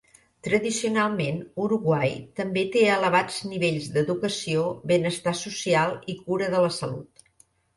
[0.45, 7.27] Tradicionalment, Uruguai també té elevats nivells d'educació, benestar social i cura de la salut.